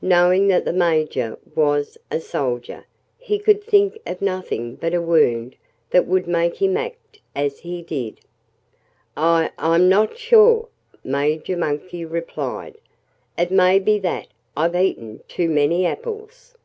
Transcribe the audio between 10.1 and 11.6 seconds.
sure," Major